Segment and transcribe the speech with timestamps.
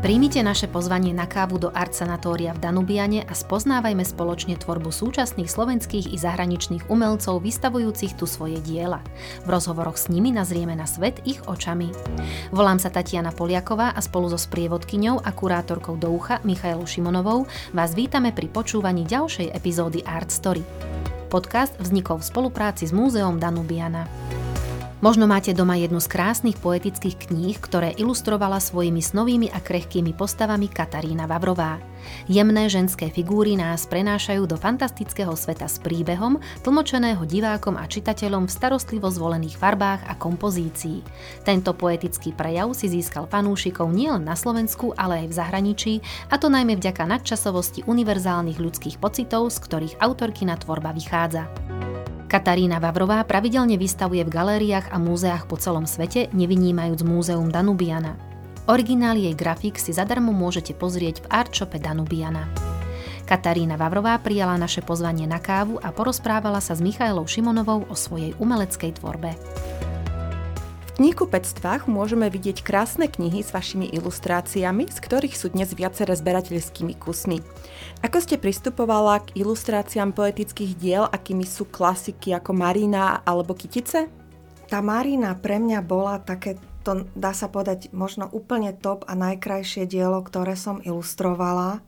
[0.00, 5.44] Príjmite naše pozvanie na kávu do Art Sanatória v Danubiane a spoznávajme spoločne tvorbu súčasných
[5.44, 9.04] slovenských i zahraničných umelcov vystavujúcich tu svoje diela.
[9.44, 11.92] V rozhovoroch s nimi nazrieme na svet ich očami.
[12.48, 17.44] Volám sa Tatiana Poliaková a spolu so sprievodkyňou a kurátorkou do ucha Michailou Šimonovou
[17.76, 20.64] vás vítame pri počúvaní ďalšej epizódy Art Story.
[21.28, 24.08] Podcast vznikol v spolupráci s Múzeom Danubiana.
[25.00, 30.68] Možno máte doma jednu z krásnych poetických kníh, ktoré ilustrovala svojimi snovými a krehkými postavami
[30.68, 31.80] Katarína Vavrová.
[32.28, 38.52] Jemné ženské figúry nás prenášajú do fantastického sveta s príbehom, tlmočeného divákom a čitateľom v
[38.52, 41.00] starostlivo zvolených farbách a kompozícií.
[41.48, 45.92] Tento poetický prejav si získal fanúšikov nielen na Slovensku, ale aj v zahraničí,
[46.28, 51.48] a to najmä vďaka nadčasovosti univerzálnych ľudských pocitov, z ktorých autorkina tvorba vychádza.
[52.30, 58.14] Katarína Vavrová pravidelne vystavuje v galériách a múzeách po celom svete, nevynímajúc múzeum Danubiana.
[58.70, 62.46] Originál jej grafik si zadarmo môžete pozrieť v artshope Danubiana.
[63.26, 68.38] Katarína Vavrová prijala naše pozvanie na kávu a porozprávala sa s Michailou Šimonovou o svojej
[68.38, 69.34] umeleckej tvorbe
[71.00, 77.40] knihkupectvách môžeme vidieť krásne knihy s vašimi ilustráciami, z ktorých sú dnes viaceré zberateľskými kusmi.
[78.04, 84.12] Ako ste pristupovala k ilustráciám poetických diel, akými sú klasiky ako Marina alebo Kytice?
[84.68, 89.88] Tá Marina pre mňa bola také, to dá sa povedať, možno úplne top a najkrajšie
[89.88, 91.80] dielo, ktoré som ilustrovala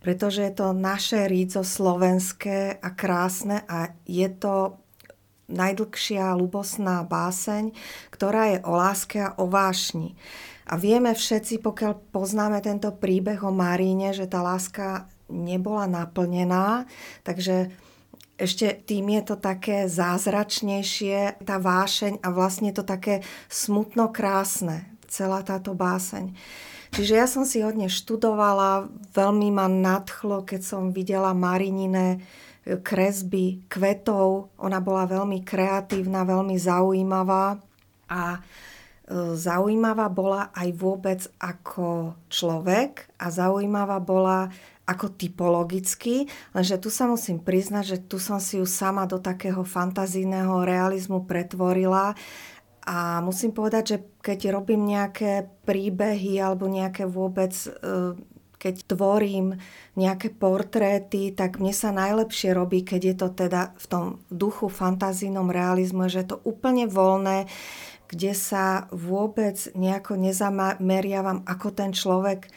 [0.00, 4.80] pretože je to naše rídzo slovenské a krásne a je to
[5.50, 7.74] najdlhšia ľubosná báseň,
[8.14, 10.14] ktorá je o láske a o vášni.
[10.70, 16.86] A vieme všetci, pokiaľ poznáme tento príbeh o Maríne, že tá láska nebola naplnená,
[17.26, 17.74] takže
[18.40, 23.20] ešte tým je to také zázračnejšie, tá vášeň a vlastne to také
[23.52, 26.32] smutno krásne, celá táto báseň.
[26.90, 32.18] Čiže ja som si hodne študovala, veľmi ma nadchlo, keď som videla Marinine
[32.78, 34.54] kresby kvetov.
[34.62, 37.58] Ona bola veľmi kreatívna, veľmi zaujímavá.
[38.06, 38.40] A e,
[39.34, 44.46] zaujímavá bola aj vôbec ako človek a zaujímavá bola
[44.90, 49.62] ako typologicky, lenže tu sa musím priznať, že tu som si ju sama do takého
[49.62, 52.18] fantazijného realizmu pretvorila.
[52.82, 57.70] A musím povedať, že keď robím nejaké príbehy alebo nejaké vôbec e,
[58.60, 59.56] keď tvorím
[59.96, 65.48] nejaké portréty, tak mne sa najlepšie robí, keď je to teda v tom duchu fantazínom
[65.48, 67.48] realizmu, že je to úplne voľné,
[68.12, 72.48] kde sa vôbec nejako nezameriavam, ako ten človek e,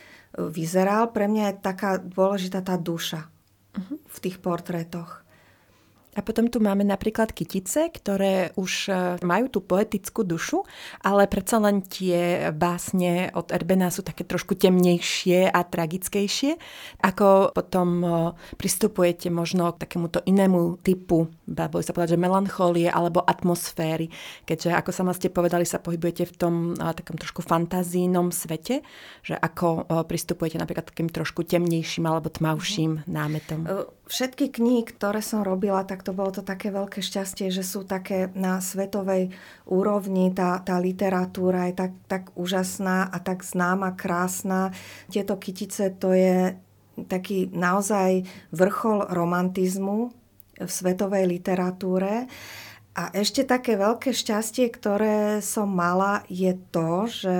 [0.44, 1.16] vyzeral.
[1.16, 3.32] Pre mňa je taká dôležitá tá duša
[3.72, 3.96] uh-huh.
[3.96, 5.23] v tých portrétoch.
[6.14, 8.94] A potom tu máme napríklad kytice, ktoré už e,
[9.26, 10.62] majú tú poetickú dušu,
[11.02, 16.62] ale predsa len tie básne od Erbena sú také trošku temnejšie a tragickejšie.
[17.02, 18.08] Ako potom e,
[18.62, 24.14] pristupujete možno k takémuto inému typu, bolo sa povedať, že melanchólie alebo atmosféry,
[24.46, 28.86] keďže ako sama ste povedali, sa pohybujete v tom e, takom trošku fantazínom svete,
[29.26, 33.66] že ako pristupujete napríklad takým trošku temnejším alebo tmavším námetom.
[34.04, 38.28] Všetky knihy, ktoré som robila, tak to bolo to také veľké šťastie, že sú také
[38.36, 39.32] na svetovej
[39.64, 40.28] úrovni.
[40.36, 44.76] Tá, tá literatúra je tak, tak úžasná a tak známa, krásna.
[45.08, 46.52] Tieto kytice to je
[47.08, 50.12] taký naozaj vrchol romantizmu
[50.60, 52.28] v svetovej literatúre.
[52.94, 57.38] A ešte také veľké šťastie, ktoré som mala, je to, že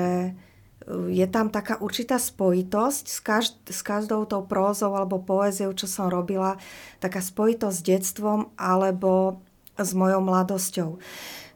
[0.88, 6.12] je tam taká určitá spojitosť s, každ- s každou tou prózou alebo poéziou, čo som
[6.12, 6.60] robila,
[7.00, 9.40] taká spojitosť s detstvom alebo
[9.80, 11.00] s mojou mladosťou.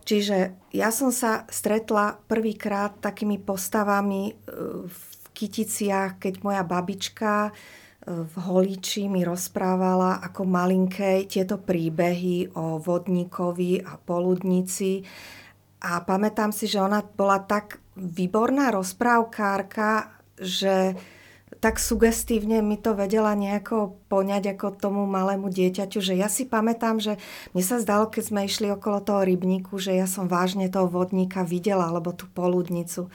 [0.08, 4.34] Čiže ja som sa stretla prvýkrát takými postavami e,
[4.88, 5.02] v
[5.36, 13.84] Kyticiach, keď moja babička e, v Holíči mi rozprávala ako malinkej tieto príbehy o vodníkovi
[13.84, 15.04] a poludnici.
[15.84, 20.94] A pamätám si, že ona bola tak výborná rozprávkárka, že
[21.58, 27.02] tak sugestívne mi to vedela nejako poňať ako tomu malému dieťaťu, že ja si pamätám,
[27.02, 27.18] že
[27.58, 31.42] mne sa zdalo, keď sme išli okolo toho rybníku, že ja som vážne toho vodníka
[31.42, 33.10] videla, alebo tú poludnicu.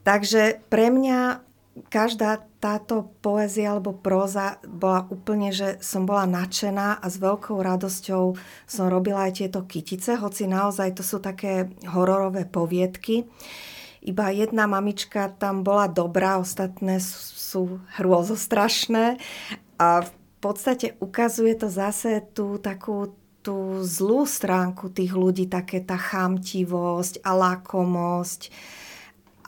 [0.00, 1.44] Takže pre mňa
[1.92, 8.34] každá táto poézia alebo próza bola úplne, že som bola nadšená a s veľkou radosťou
[8.66, 13.30] som robila aj tieto kytice, hoci naozaj to sú také hororové poviedky
[14.04, 19.18] iba jedna mamička tam bola dobrá, ostatné sú hrôzostrašné.
[19.78, 25.96] A v podstate ukazuje to zase tú takú tú zlú stránku tých ľudí, také tá
[25.96, 28.50] chamtivosť a lakomosť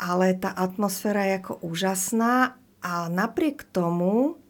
[0.00, 4.40] ale tá atmosféra je ako úžasná a napriek tomu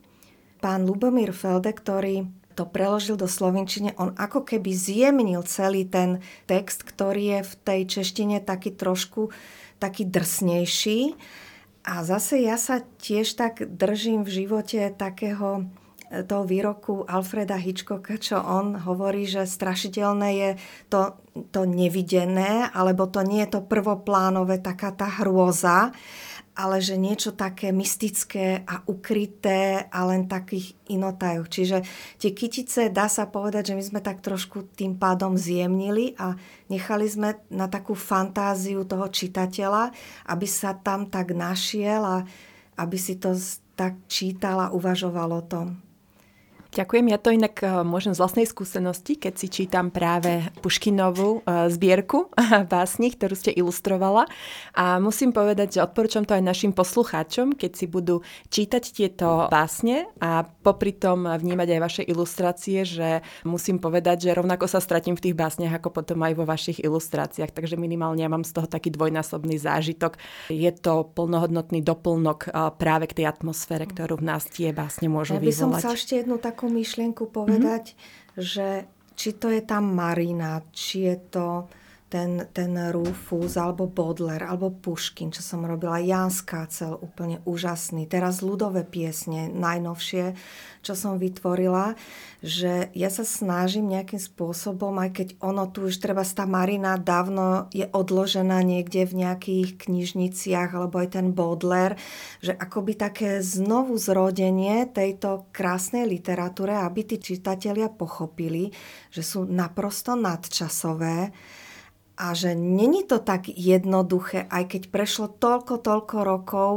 [0.63, 6.87] pán Lubomír Felde, ktorý to preložil do slovenčine, on ako keby zjemnil celý ten text,
[6.87, 9.35] ktorý je v tej češtine taký trošku
[9.81, 11.17] taký drsnejší.
[11.89, 15.65] A zase ja sa tiež tak držím v živote takého
[16.13, 20.51] e, toho výroku Alfreda Hitchcocka, čo on hovorí, že strašidelné je
[20.93, 21.17] to,
[21.49, 25.97] to nevidené, alebo to nie je to prvoplánové, taká tá hrôza,
[26.61, 31.49] ale že niečo také mystické a ukryté a len takých inotajoch.
[31.49, 31.81] Čiže
[32.21, 36.37] tie kytice, dá sa povedať, že my sme tak trošku tým pádom zjemnili a
[36.69, 39.89] nechali sme na takú fantáziu toho čitateľa,
[40.29, 42.17] aby sa tam tak našiel a
[42.77, 43.33] aby si to
[43.73, 45.90] tak čítal a uvažoval o tom.
[46.71, 51.67] Ďakujem, ja to inak eh, môžem z vlastnej skúsenosti, keď si čítam práve Puškinovú eh,
[51.67, 52.31] zbierku
[52.73, 54.31] básni, ktorú ste ilustrovala.
[54.79, 58.23] A musím povedať, že odporúčam to aj našim poslucháčom, keď si budú
[58.55, 64.71] čítať tieto básne a popri tom vnímať aj vaše ilustrácie, že musím povedať, že rovnako
[64.71, 67.51] sa stratím v tých básniach, ako potom aj vo vašich ilustráciách.
[67.51, 70.23] Takže minimálne ja mám z toho taký dvojnásobný zážitok.
[70.47, 75.35] Je to plnohodnotný doplnok eh, práve k tej atmosfére, ktorú v nás tie básne môžu
[75.35, 75.59] ja by vyvolať.
[75.59, 78.37] som sa ešte jednu takú takú myšlienku povedať, mm-hmm.
[78.37, 78.69] že
[79.17, 81.65] či to je tá Marina, či je to
[82.11, 88.11] ten, ten Rufus, alebo Bodler, alebo Puškin, čo som robila, Jan Skácel, úplne úžasný.
[88.11, 90.35] Teraz ľudové piesne, najnovšie,
[90.83, 91.95] čo som vytvorila,
[92.43, 97.71] že ja sa snažím nejakým spôsobom, aj keď ono tu už treba tá Marina dávno
[97.71, 101.95] je odložená niekde v nejakých knižniciach, alebo aj ten Bodler,
[102.43, 108.75] že akoby také znovu zrodenie tejto krásnej literatúre, aby tí čitatelia pochopili,
[109.15, 111.31] že sú naprosto nadčasové,
[112.21, 116.71] a že není to tak jednoduché, aj keď prešlo toľko, toľko rokov,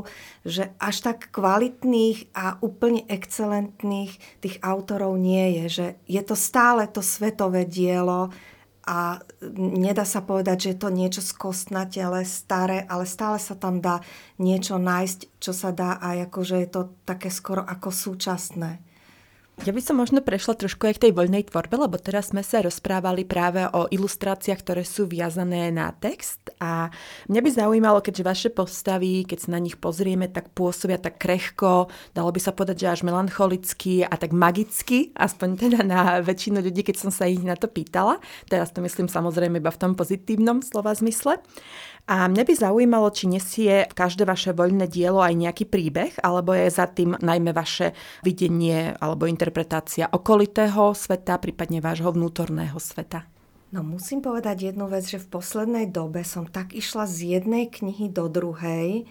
[0.47, 5.65] že až tak kvalitných a úplne excelentných tých autorov nie je.
[5.67, 8.31] Že je to stále to svetové dielo
[8.87, 9.19] a
[9.59, 13.99] nedá sa povedať, že je to niečo skostnatele, staré, ale stále sa tam dá
[14.39, 18.92] niečo nájsť, čo sa dá aj ako, že je to také skoro ako súčasné.
[19.61, 22.65] Ja by som možno prešla trošku aj k tej voľnej tvorbe, lebo teraz sme sa
[22.65, 26.89] rozprávali práve o ilustráciách, ktoré sú viazané na text a
[27.29, 31.85] mňa by zaujímalo, keďže vaše postavy, keď sa na nich pozrieme, tak pôsobia tak krehko,
[32.17, 36.81] dalo by sa povedať, že až melancholicky a tak magicky, aspoň teda na väčšinu ľudí,
[36.81, 38.17] keď som sa ich na to pýtala.
[38.49, 41.37] Teraz to myslím samozrejme iba v tom pozitívnom slova zmysle.
[42.03, 46.67] A mňa by zaujímalo, či nesie každé vaše voľné dielo aj nejaký príbeh, alebo je
[46.67, 47.95] za tým najmä vaše
[48.27, 53.23] videnie alebo interpretácia okolitého sveta, prípadne vášho vnútorného sveta.
[53.71, 58.11] No musím povedať jednu vec, že v poslednej dobe som tak išla z jednej knihy
[58.11, 59.07] do druhej,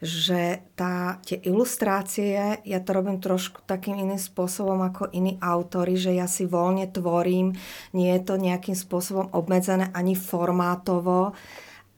[0.00, 6.16] že tá, tie ilustrácie, ja to robím trošku takým iným spôsobom ako iní autory, že
[6.16, 7.52] ja si voľne tvorím,
[7.92, 11.36] nie je to nejakým spôsobom obmedzené ani formátovo,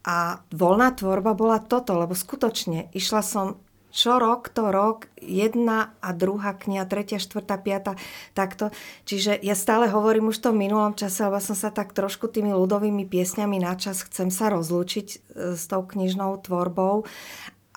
[0.03, 3.47] a voľná tvorba bola toto, lebo skutočne išla som
[3.93, 7.93] čo rok to rok, jedna a druhá kniha, tretia, štvrtá, piata,
[8.33, 8.73] takto.
[9.05, 12.49] Čiže ja stále hovorím už v tom minulom čase, lebo som sa tak trošku tými
[12.57, 15.17] ľudovými piesňami načas chcem sa rozlúčiť e,
[15.53, 17.05] s tou knižnou tvorbou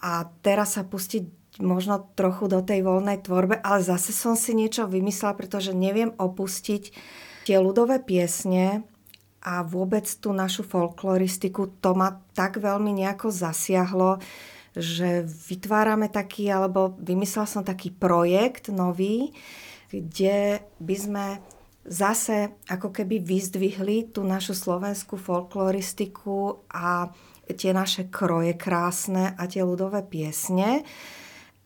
[0.01, 1.29] a teraz sa pustiť
[1.61, 6.97] možno trochu do tej voľnej tvorbe, ale zase som si niečo vymyslela, pretože neviem opustiť
[7.45, 8.89] tie ľudové piesne,
[9.47, 14.19] a vôbec tú našu folkloristiku, to ma tak veľmi nejako zasiahlo,
[14.75, 19.31] že vytvárame taký, alebo vymyslel som taký projekt nový,
[19.89, 21.27] kde by sme
[21.87, 27.15] zase ako keby vyzdvihli tú našu slovenskú folkloristiku a
[27.47, 30.83] tie naše kroje krásne a tie ľudové piesne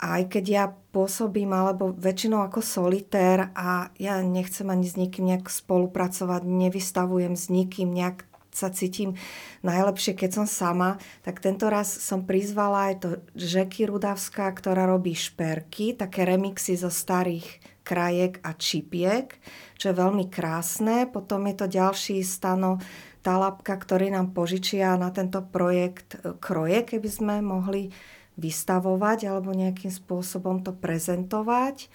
[0.00, 0.64] aj keď ja
[0.97, 7.52] pôsobím alebo väčšinou ako solitér a ja nechcem ani s nikým nejak spolupracovať, nevystavujem s
[7.52, 9.14] nikým, nejak sa cítim
[9.62, 15.14] najlepšie, keď som sama, tak tento raz som prizvala aj to Žeky Rudavská, ktorá robí
[15.14, 17.47] šperky, také remixy zo starých
[17.87, 19.38] krajek a čipiek,
[19.78, 21.07] čo je veľmi krásne.
[21.07, 22.83] Potom je to ďalší stano
[23.21, 27.92] Talapka, ktorý nám požičia na tento projekt kroje, keby sme mohli
[28.40, 31.92] vystavovať alebo nejakým spôsobom to prezentovať.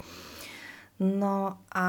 [1.01, 1.87] No a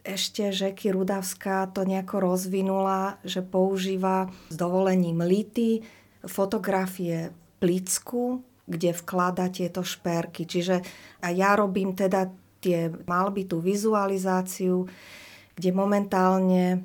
[0.00, 5.84] ešte Žeky Rudavská to nejako rozvinula, že používa s dovolením lity,
[6.24, 10.48] fotografie plicku, kde vklada tieto šperky.
[10.48, 10.80] Čiže
[11.20, 12.32] a ja robím teda
[12.64, 14.88] tie malby, tú vizualizáciu,
[15.56, 16.84] kde momentálne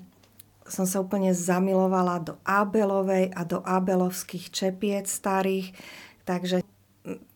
[0.65, 5.77] som sa úplne zamilovala do Abelovej a do Abelovských čepiec starých.
[6.25, 6.65] Takže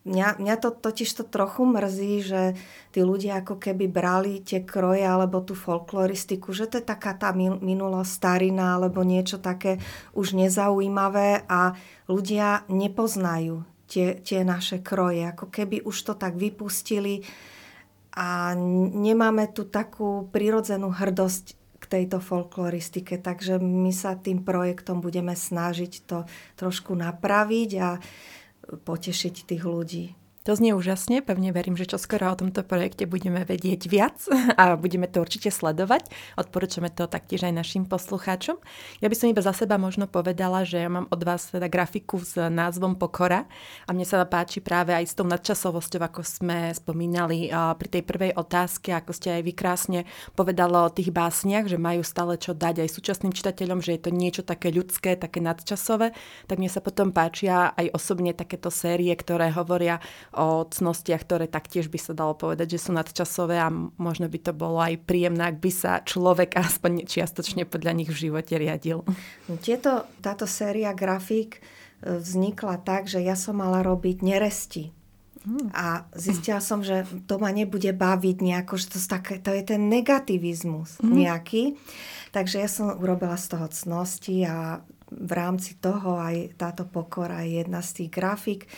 [0.05, 2.41] mňa, mňa to totiž to trochu mrzí, že
[2.89, 7.29] tí ľudia ako keby brali tie kroje alebo tú folkloristiku, že to je taká tá
[7.37, 9.77] minulá starina alebo niečo také
[10.17, 11.77] už nezaujímavé a
[12.09, 15.29] ľudia nepoznajú tie, tie naše kroje.
[15.29, 17.21] Ako keby už to tak vypustili
[18.17, 25.31] a nemáme tu takú prirodzenú hrdosť k tejto folkloristike, takže my sa tým projektom budeme
[25.31, 26.27] snažiť to
[26.59, 27.89] trošku napraviť a
[28.77, 30.18] potešiť tých ľudí.
[30.47, 34.15] To znie úžasne, pevne verím, že čoskoro o tomto projekte budeme vedieť viac
[34.61, 36.07] a budeme to určite sledovať.
[36.39, 38.55] Odporúčame to taktiež aj našim poslucháčom.
[39.03, 42.23] Ja by som iba za seba možno povedala, že ja mám od vás teda grafiku
[42.23, 43.51] s názvom Pokora
[43.83, 48.31] a mne sa páči práve aj s tou nadčasovosťou, ako sme spomínali pri tej prvej
[48.39, 49.99] otázke, ako ste aj vy krásne
[50.39, 54.11] povedala o tých básniach, že majú stále čo dať aj súčasným čitateľom, že je to
[54.15, 56.15] niečo také ľudské, také nadčasové,
[56.47, 59.99] tak mne sa potom páčia aj osobne takéto série, ktoré hovoria
[60.33, 64.53] o cnostiach, ktoré taktiež by sa dalo povedať, že sú nadčasové a možno by to
[64.53, 69.01] bolo aj príjemné, ak by sa človek aspoň čiastočne podľa nich v živote riadil.
[69.65, 74.93] Tieto, táto séria grafík e, vznikla tak, že ja som mala robiť neresti.
[75.39, 75.71] Hmm.
[75.71, 79.87] A zistila som, že to ma nebude baviť nejako, že to, také, to je ten
[79.87, 81.15] negativizmus hmm.
[81.15, 81.79] nejaký.
[82.35, 87.65] Takže ja som urobila z toho cnosti a v rámci toho aj táto pokora je
[87.65, 88.61] jedna z tých grafik.
[88.65, 88.69] E,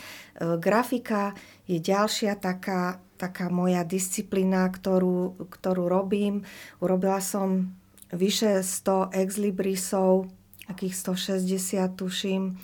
[0.55, 1.35] grafika
[1.67, 6.47] je ďalšia taká, taká moja disciplína, ktorú, ktorú robím.
[6.79, 7.75] Urobila som
[8.15, 10.31] vyše 100 exlibrisov,
[10.71, 12.55] akých 160 tuším.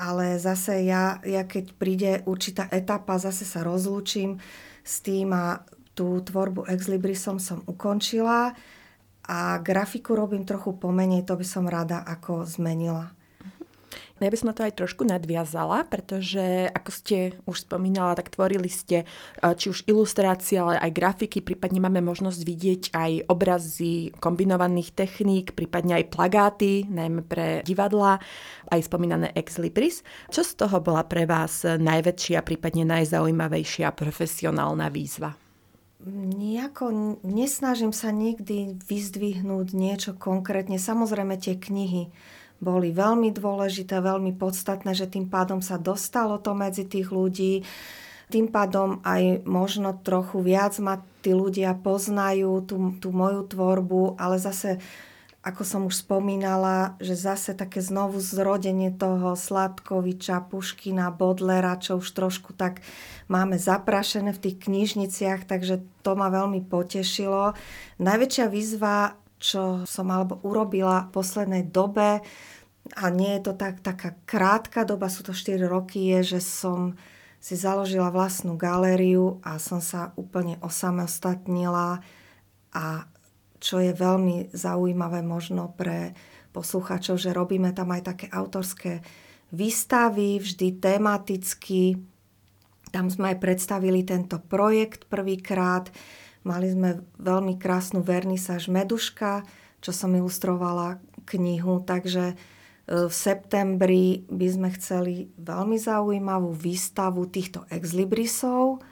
[0.00, 4.40] Ale zase ja, ja keď príde určitá etapa, zase sa rozlúčim
[4.80, 5.60] s tým a
[5.92, 8.56] tú tvorbu exlibrisom som ukončila
[9.30, 13.14] a grafiku robím trochu pomenej, to by som rada ako zmenila.
[14.20, 18.68] Ja by som na to aj trošku nadviazala, pretože ako ste už spomínala, tak tvorili
[18.68, 19.08] ste
[19.40, 26.04] či už ilustrácie, ale aj grafiky, prípadne máme možnosť vidieť aj obrazy kombinovaných techník, prípadne
[26.04, 28.20] aj plagáty, najmä pre divadla,
[28.68, 30.04] aj spomínané ex libris.
[30.28, 35.32] Čo z toho bola pre vás najväčšia, prípadne najzaujímavejšia profesionálna výzva?
[36.08, 40.80] Nejako nesnažím sa nikdy vyzdvihnúť niečo konkrétne.
[40.80, 42.08] Samozrejme tie knihy
[42.60, 47.64] boli veľmi dôležité, veľmi podstatné, že tým pádom sa dostalo to medzi tých ľudí.
[48.30, 54.38] Tým pádom aj možno trochu viac ma tí ľudia poznajú, tú, tú moju tvorbu, ale
[54.38, 54.78] zase
[55.40, 62.12] ako som už spomínala, že zase také znovu zrodenie toho Sladkoviča, Puškina, Bodlera, čo už
[62.12, 62.84] trošku tak
[63.32, 67.56] máme zaprašené v tých knižniciach, takže to ma veľmi potešilo.
[67.96, 72.20] Najväčšia výzva, čo som alebo urobila v poslednej dobe,
[72.96, 76.96] a nie je to tak, taká krátka doba, sú to 4 roky, je, že som
[77.40, 82.04] si založila vlastnú galériu a som sa úplne osamostatnila
[82.76, 82.84] a
[83.60, 86.16] čo je veľmi zaujímavé možno pre
[86.50, 89.04] poslucháčov, že robíme tam aj také autorské
[89.54, 92.00] výstavy, vždy tematicky.
[92.90, 95.92] Tam sme aj predstavili tento projekt prvýkrát.
[96.42, 99.46] Mali sme veľmi krásnu vernisáž Meduška,
[99.78, 100.98] čo som ilustrovala
[101.28, 102.36] knihu, takže e,
[103.06, 108.82] v septembri by sme chceli veľmi zaujímavú výstavu týchto exlibrisov.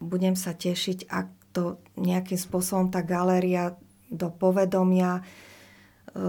[0.00, 3.78] Budem sa tešiť, ak to nejakým spôsobom tá galéria
[4.10, 5.22] do povedomia e,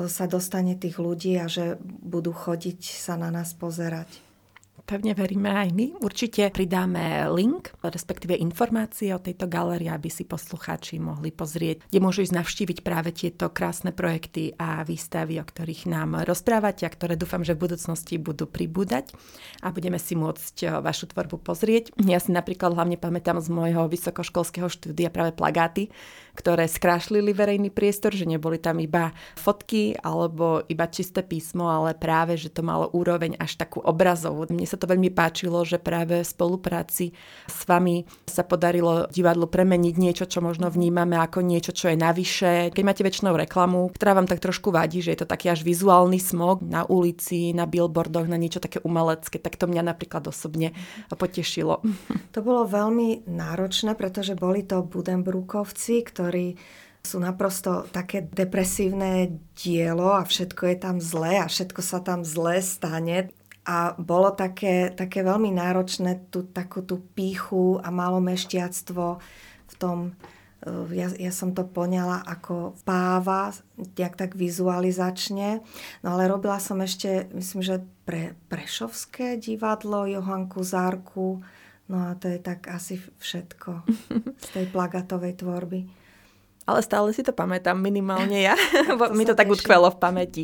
[0.05, 4.24] sa dostane tých ľudí a že budú chodiť sa na nás pozerať.
[4.85, 5.85] Pevne veríme aj my.
[5.97, 12.21] Určite pridáme link, respektíve informácie o tejto galerii, aby si poslucháči mohli pozrieť, kde môžu
[12.21, 17.41] ísť navštíviť práve tieto krásne projekty a výstavy, o ktorých nám rozprávate a ktoré dúfam,
[17.41, 19.09] že v budúcnosti budú pribúdať
[19.65, 21.89] a budeme si môcť eh, vašu tvorbu pozrieť.
[22.05, 25.89] Ja si napríklad hlavne pamätám z môjho vysokoškolského štúdia práve plagáty,
[26.37, 32.37] ktoré skrášlili verejný priestor, že neboli tam iba fotky alebo iba čisté písmo, ale práve,
[32.37, 34.45] že to malo úroveň až takú obrazovú.
[34.51, 37.17] Mne sa to veľmi páčilo, že práve v spolupráci
[37.49, 42.69] s vami sa podarilo divadlu premeniť niečo, čo možno vnímame ako niečo, čo je navyše.
[42.69, 46.21] Keď máte väčšinou reklamu, ktorá vám tak trošku vadí, že je to taký až vizuálny
[46.21, 50.77] smog na ulici, na billboardoch, na niečo také umelecké, tak to mňa napríklad osobne
[51.09, 51.81] potešilo.
[52.35, 56.59] To bolo veľmi náročné, pretože boli to Budembrukovci, ktorí ktorí
[57.05, 62.59] sú naprosto také depresívne dielo a všetko je tam zlé a všetko sa tam zlé
[62.65, 63.29] stane.
[63.65, 69.05] A bolo také, také veľmi náročné tú, takú tú píchu a malomešťactvo
[69.65, 70.13] v tom
[70.89, 73.53] ja, ja som to poňala ako páva,
[73.93, 75.61] jak tak vizualizačne.
[76.01, 81.45] No ale robila som ešte, myslím, že pre Prešovské divadlo, Johanku Zárku.
[81.85, 83.85] No a to je tak asi všetko
[84.41, 86.04] z tej plagatovej tvorby
[86.65, 88.57] ale stále si to pamätám, minimálne ja.
[88.89, 90.43] to Mi to tak utkvelo v pamäti.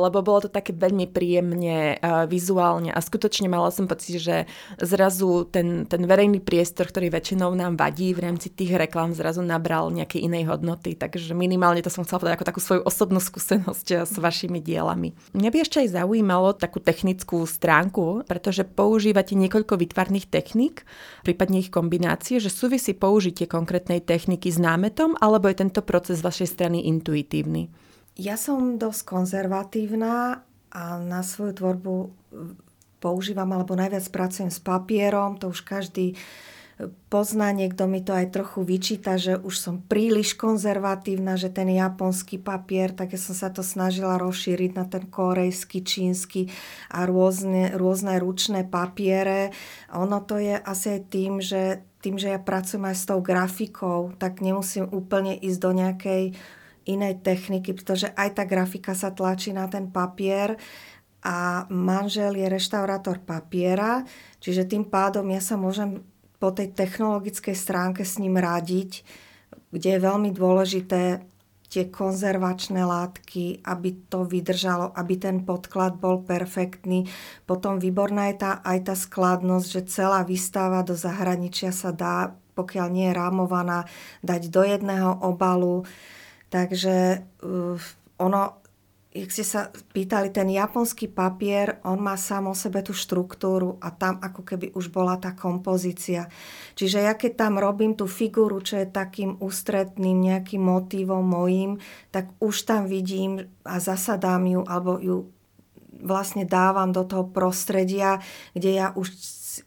[0.00, 4.48] Lebo bolo to také veľmi príjemne vizuálne a skutočne mala som pocit, že
[4.80, 9.92] zrazu ten, ten verejný priestor, ktorý väčšinou nám vadí v rámci tých reklám, zrazu nabral
[9.92, 10.96] nejaké inej hodnoty.
[10.96, 15.12] Takže minimálne to som chcela povedať ako takú svoju osobnú skúsenosť s vašimi dielami.
[15.36, 20.88] Mňa by ešte aj zaujímalo takú technickú stránku, pretože používate niekoľko vytvarných techník,
[21.20, 26.26] prípadne ich kombinácie, že súvisí použitie konkrétnej techniky s námetom alebo je tento proces z
[26.26, 27.66] vašej strany intuitívny?
[28.14, 31.94] Ja som dosť konzervatívna a na svoju tvorbu
[33.02, 36.14] používam alebo najviac pracujem s papierom, to už každý
[37.08, 42.36] pozná, niekto mi to aj trochu vyčíta, že už som príliš konzervatívna, že ten japonský
[42.36, 46.52] papier, tak ja som sa to snažila rozšíriť na ten korejský, čínsky
[46.92, 49.56] a rôzne, rôzne ručné papiere.
[49.96, 54.12] Ono to je asi aj tým, že tým, že ja pracujem aj s tou grafikou,
[54.20, 56.22] tak nemusím úplne ísť do nejakej
[56.86, 60.54] inej techniky, pretože aj tá grafika sa tlačí na ten papier
[61.24, 64.06] a manžel je reštaurátor papiera,
[64.38, 66.06] čiže tým pádom ja sa môžem
[66.36, 69.04] po tej technologickej stránke s ním radiť,
[69.72, 71.24] kde je veľmi dôležité
[71.66, 77.10] tie konzervačné látky, aby to vydržalo, aby ten podklad bol perfektný.
[77.44, 82.86] Potom výborná je tá, aj tá skladnosť, že celá výstava do zahraničia sa dá, pokiaľ
[82.88, 83.84] nie je rámovaná,
[84.22, 85.82] dať do jedného obalu.
[86.48, 87.76] Takže uh,
[88.22, 88.65] ono
[89.16, 93.88] jak ste sa pýtali, ten japonský papier, on má sám o sebe tú štruktúru a
[93.88, 96.28] tam ako keby už bola tá kompozícia.
[96.76, 101.80] Čiže ja keď tam robím tú figúru, čo je takým ústretným nejakým motívom mojím,
[102.12, 105.32] tak už tam vidím a zasadám ju, alebo ju
[105.96, 108.20] vlastne dávam do toho prostredia,
[108.52, 109.16] kde ja už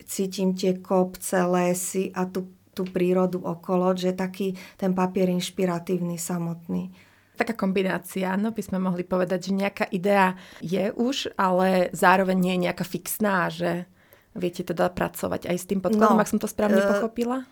[0.05, 7.08] cítim tie kopce, lesy a tú, tú prírodu okolo, že taký ten papier inšpiratívny samotný
[7.39, 12.53] taká kombinácia, no by sme mohli povedať, že nejaká idea je už, ale zároveň nie
[12.59, 13.87] je nejaká fixná, že
[14.35, 17.47] viete teda pracovať aj s tým podkladom, no, ak som to správne uh, pochopila?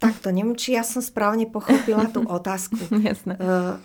[0.00, 2.80] Takto, neviem, či ja som správne pochopila tú otázku.
[2.90, 3.36] Jasné.
[3.36, 3.76] Uh,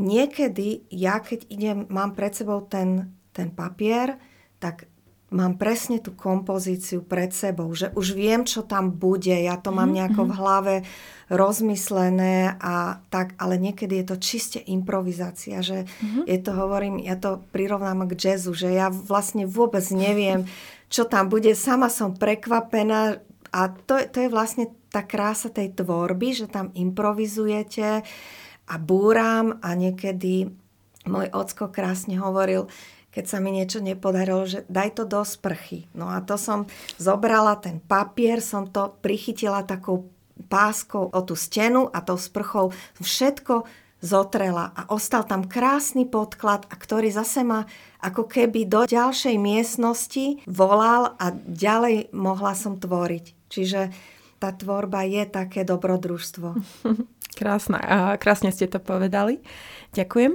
[0.00, 4.16] niekedy, ja keď idem, mám pred sebou ten, ten papier,
[4.56, 4.88] tak
[5.30, 9.90] mám presne tú kompozíciu pred sebou, že už viem, čo tam bude, ja to mám
[9.90, 10.38] mhm, nejako v mhm.
[10.38, 10.74] hlave
[11.30, 16.26] rozmyslené a tak, ale niekedy je to čiste improvizácia, že mm-hmm.
[16.26, 20.50] je to, hovorím, ja to prirovnám k jazzu, že ja vlastne vôbec neviem,
[20.90, 23.22] čo tam bude, sama som prekvapená
[23.54, 28.02] a to, to je vlastne tá krása tej tvorby, že tam improvizujete
[28.66, 30.50] a búram a niekedy
[31.06, 32.66] môj ocko krásne hovoril,
[33.10, 35.90] keď sa mi niečo nepodarilo, že daj to do sprchy.
[35.94, 40.06] No a to som zobrala ten papier, som to prichytila takou
[40.46, 43.66] páskou o tú stenu a tou sprchou všetko
[44.00, 47.68] zotrela a ostal tam krásny podklad, a ktorý zase ma
[48.00, 53.52] ako keby do ďalšej miestnosti volal a ďalej mohla som tvoriť.
[53.52, 53.80] Čiže
[54.40, 56.48] tá tvorba je také dobrodružstvo.
[57.30, 57.78] Krásne,
[58.18, 59.38] krásne ste to povedali.
[59.94, 60.34] Ďakujem.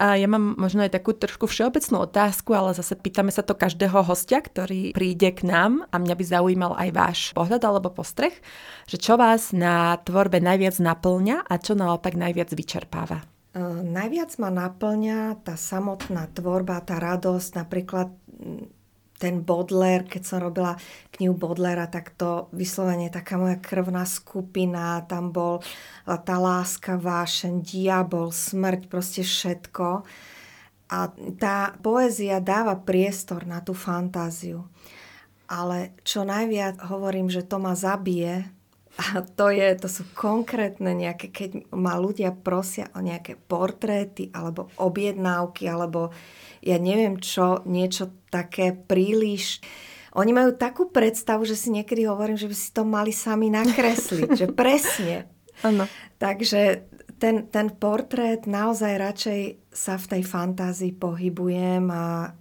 [0.00, 4.00] A ja mám možno aj takú trošku všeobecnú otázku, ale zase pýtame sa to každého
[4.00, 8.32] hostia, ktorý príde k nám a mňa by zaujímal aj váš pohľad alebo postreh,
[8.88, 13.20] že čo vás na tvorbe najviac naplňa a čo naopak najviac vyčerpáva.
[13.52, 18.08] Uh, najviac ma naplňa tá samotná tvorba, tá radosť, napríklad
[19.20, 20.80] ten Bodler, keď som robila
[21.20, 25.60] knihu Bodlera, tak to vyslovene taká moja krvná skupina, tam bol
[26.08, 30.08] tá láska, vášen, diabol, smrť, proste všetko.
[30.90, 30.98] A
[31.36, 34.64] tá poézia dáva priestor na tú fantáziu.
[35.46, 38.48] Ale čo najviac hovorím, že to ma zabije,
[39.00, 44.68] a to, je, to sú konkrétne nejaké, keď ma ľudia prosia o nejaké portréty alebo
[44.76, 46.12] objednávky alebo
[46.60, 49.60] ja neviem čo, niečo také príliš...
[50.14, 54.30] Oni majú takú predstavu, že si niekedy hovorím, že by si to mali sami nakresliť,
[54.34, 55.30] že presne.
[55.62, 55.86] Ano.
[56.18, 56.88] Takže
[57.20, 59.40] ten, ten portrét naozaj radšej
[59.70, 62.34] sa v tej fantázii pohybujem a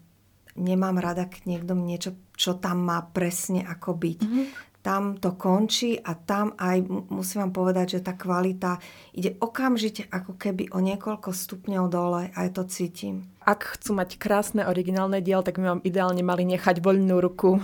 [0.57, 4.19] nemám rada, keď niekto niečo, čo tam má presne ako byť.
[4.23, 8.79] Mm-hmm tam to končí a tam aj musím vám povedať, že tá kvalita
[9.11, 13.27] ide okamžite ako keby o niekoľko stupňov dole a ja to cítim.
[13.49, 17.57] Ak chcú mať krásne originálne dielo, tak my vám ideálne mali nechať voľnú ruku.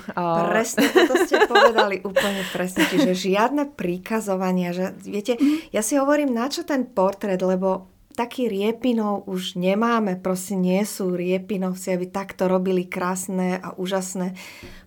[0.49, 2.89] Presne, toto ste povedali úplne presne.
[2.89, 4.73] Čiže žiadne príkazovania.
[4.73, 5.37] Že, viete,
[5.69, 11.13] ja si hovorím, na čo ten portrét, lebo taký riepinov už nemáme, prosím, nie sú
[11.13, 14.33] riepinovci, aby takto robili krásne a úžasné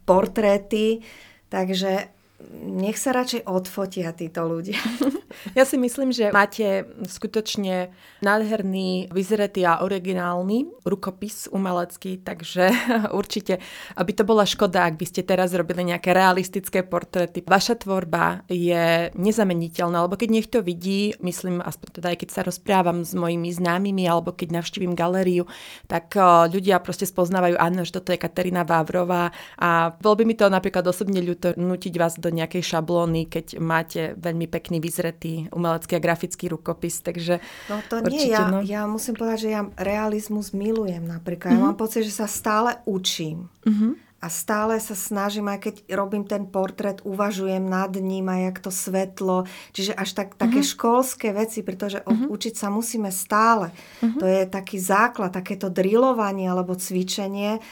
[0.03, 1.07] portréty.
[1.47, 2.18] Takže
[2.63, 4.79] nech sa radšej odfotia títo ľudia.
[5.53, 7.93] Ja si myslím, že máte skutočne
[8.25, 12.73] nádherný, vyzretý a originálny rukopis umelecký, takže
[13.21, 13.61] určite,
[13.95, 17.45] aby to bola škoda, ak by ste teraz robili nejaké realistické portréty.
[17.45, 23.05] Vaša tvorba je nezameniteľná, lebo keď niekto vidí, myslím, aspoň teda aj keď sa rozprávam
[23.05, 25.45] s mojimi známymi, alebo keď navštívim galériu,
[25.87, 26.17] tak
[26.51, 30.83] ľudia proste spoznávajú, áno, že toto je Katarína Vávrová a bolo by mi to napríklad
[30.89, 36.49] osobne ľúto nutiť vás do nejakej šablóny, keď máte veľmi pekný vyzretý umelecký a grafický
[36.49, 38.61] rukopis, takže No to určite, nie, ja, no.
[38.65, 41.53] ja musím povedať, že ja realizmus milujem napríklad.
[41.53, 41.65] Mm-hmm.
[41.65, 43.53] Ja mám pocit, že sa stále učím.
[43.65, 44.09] Mm-hmm.
[44.19, 48.71] A stále sa snažím, aj keď robím ten portrét, uvažujem nad ním aj jak to
[48.75, 49.47] svetlo.
[49.71, 50.75] Čiže až tak, také uh-huh.
[50.75, 52.27] školské veci, pretože uh-huh.
[52.27, 53.71] učiť sa musíme stále.
[54.03, 54.19] Uh-huh.
[54.19, 57.63] To je taký základ, takéto drilovanie alebo cvičenie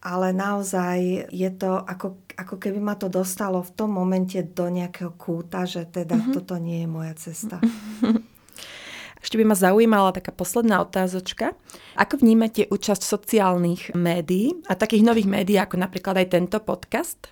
[0.00, 5.12] ale naozaj je to ako, ako keby ma to dostalo v tom momente do nejakého
[5.12, 6.34] kúta, že teda mm-hmm.
[6.34, 7.60] toto nie je moja cesta.
[9.20, 11.52] Ešte by ma zaujímala taká posledná otázočka.
[11.94, 17.28] Ako vnímate účasť sociálnych médií a takých nových médií, ako napríklad aj tento podcast,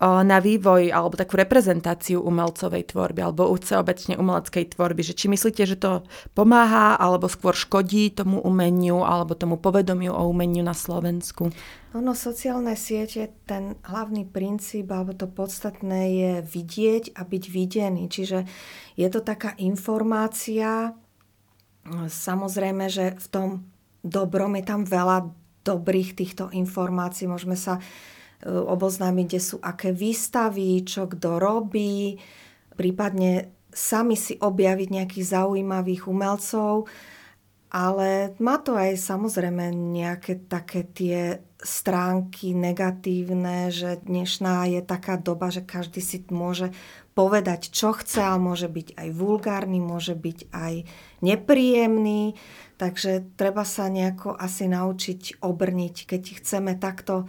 [0.00, 5.04] na vývoj alebo takú reprezentáciu umelcovej tvorby alebo obecne umeleckej tvorby.
[5.04, 10.28] Že či myslíte, že to pomáha alebo skôr škodí tomu umeniu alebo tomu povedomiu o
[10.28, 11.52] umeniu na Slovensku?
[11.92, 18.08] Ono, sociálne siete, ten hlavný princíp alebo to podstatné je vidieť a byť videný.
[18.08, 18.48] Čiže
[18.96, 20.96] je to taká informácia,
[22.08, 23.48] samozrejme, že v tom
[24.00, 25.30] dobrom je tam veľa
[25.66, 27.28] dobrých týchto informácií.
[27.28, 27.82] Môžeme sa
[28.40, 32.16] E, oboznámiť, kde sú aké výstavy, čo kto robí,
[32.72, 36.88] prípadne sami si objaviť nejakých zaujímavých umelcov,
[37.68, 45.52] ale má to aj samozrejme nejaké také tie stránky negatívne, že dnešná je taká doba,
[45.52, 46.72] že každý si môže
[47.14, 50.74] povedať, čo chce, ale môže byť aj vulgárny, môže byť aj
[51.20, 52.38] nepríjemný,
[52.78, 57.26] takže treba sa nejako asi naučiť obrniť, keď chceme takto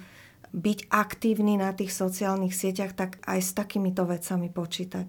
[0.52, 5.08] byť aktívny na tých sociálnych sieťach, tak aj s takýmito vecami počítať.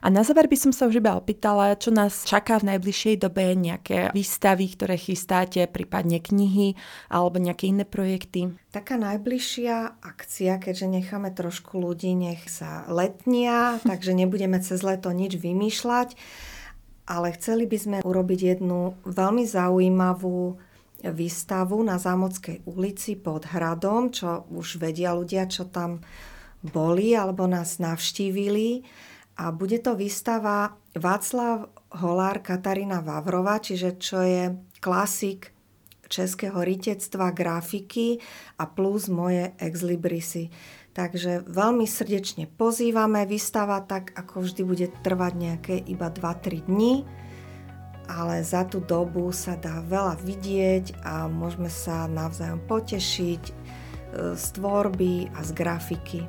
[0.00, 3.52] A na záver by som sa už iba opýtala, čo nás čaká v najbližšej dobe,
[3.52, 6.72] nejaké výstavy, ktoré chystáte, prípadne knihy
[7.12, 8.56] alebo nejaké iné projekty?
[8.72, 15.36] Taká najbližšia akcia, keďže necháme trošku ľudí, nech sa letnia, takže nebudeme cez leto nič
[15.36, 16.16] vymýšľať,
[17.08, 20.67] ale chceli by sme urobiť jednu veľmi zaujímavú
[21.04, 26.02] výstavu na Zámockej ulici pod hradom, čo už vedia ľudia, čo tam
[26.62, 28.82] boli alebo nás navštívili.
[29.38, 31.70] A bude to výstava Václav
[32.02, 34.50] Holár Katarína Vavrova, čiže čo je
[34.82, 35.54] klasik
[36.10, 38.18] českého rytectva, grafiky
[38.58, 40.50] a plus moje exlibrisy.
[40.96, 43.22] Takže veľmi srdečne pozývame.
[43.30, 47.06] Výstava tak ako vždy bude trvať nejaké iba 2-3 dní
[48.08, 53.52] ale za tú dobu sa dá veľa vidieť a môžeme sa navzájom potešiť e,
[54.34, 56.20] z tvorby a z grafiky.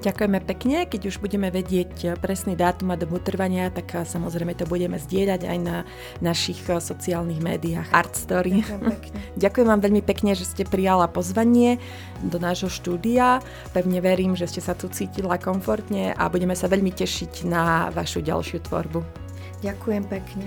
[0.00, 4.96] Ďakujeme pekne, keď už budeme vedieť presný dátum a dobu trvania, tak samozrejme to budeme
[4.96, 5.84] zdieľať aj na
[6.24, 8.64] našich sociálnych médiách Art Story.
[8.64, 9.18] Ďakujem, pekne.
[9.44, 11.76] Ďakujem vám veľmi pekne, že ste prijala pozvanie
[12.24, 13.44] do nášho štúdia.
[13.76, 18.24] Pevne verím, že ste sa tu cítila komfortne a budeme sa veľmi tešiť na vašu
[18.24, 19.19] ďalšiu tvorbu.
[19.60, 20.46] Ďakujem pekne.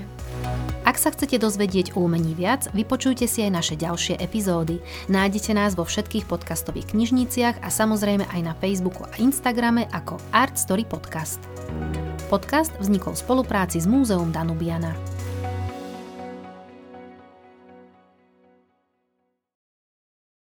[0.84, 4.82] Ak sa chcete dozvedieť o umení viac, vypočujte si aj naše ďalšie epizódy.
[5.08, 10.58] Nájdete nás vo všetkých podcastových knižniciach a samozrejme aj na Facebooku a Instagrame ako Art
[10.58, 11.40] Story Podcast.
[12.28, 14.98] Podcast vznikol v spolupráci s Múzeum Danubiana.